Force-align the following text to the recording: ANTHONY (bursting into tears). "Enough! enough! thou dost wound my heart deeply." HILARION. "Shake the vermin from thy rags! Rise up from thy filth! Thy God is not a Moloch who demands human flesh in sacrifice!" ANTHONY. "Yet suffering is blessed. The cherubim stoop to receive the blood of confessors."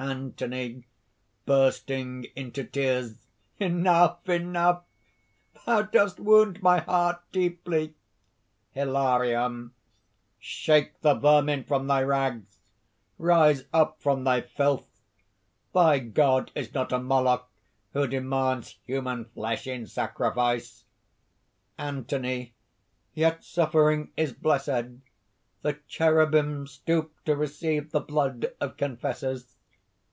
ANTHONY 0.00 0.86
(bursting 1.44 2.24
into 2.34 2.64
tears). 2.64 3.26
"Enough! 3.58 4.26
enough! 4.30 4.84
thou 5.66 5.82
dost 5.82 6.18
wound 6.18 6.62
my 6.62 6.78
heart 6.80 7.18
deeply." 7.32 7.92
HILARION. 8.70 9.72
"Shake 10.38 10.98
the 11.02 11.12
vermin 11.12 11.64
from 11.64 11.86
thy 11.86 12.02
rags! 12.02 12.60
Rise 13.18 13.64
up 13.74 14.00
from 14.00 14.24
thy 14.24 14.40
filth! 14.40 14.88
Thy 15.74 15.98
God 15.98 16.50
is 16.54 16.72
not 16.72 16.92
a 16.92 16.98
Moloch 16.98 17.50
who 17.92 18.06
demands 18.06 18.78
human 18.86 19.26
flesh 19.26 19.66
in 19.66 19.86
sacrifice!" 19.86 20.86
ANTHONY. 21.76 22.54
"Yet 23.12 23.44
suffering 23.44 24.12
is 24.16 24.32
blessed. 24.32 24.96
The 25.60 25.74
cherubim 25.86 26.66
stoop 26.66 27.14
to 27.26 27.36
receive 27.36 27.90
the 27.90 28.00
blood 28.00 28.54
of 28.62 28.78
confessors." 28.78 29.56